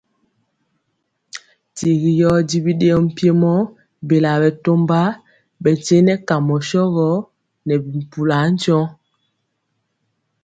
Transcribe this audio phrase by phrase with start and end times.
[1.75, 3.53] Tiri yɔ di bidɛɛɔ mpiemo
[4.07, 4.99] biela bɛtɔmba
[5.61, 7.09] bɛ tyenɛ kamɔ shɔgɔ
[7.65, 8.85] nɛ bi mpulɔ tyɔŋ.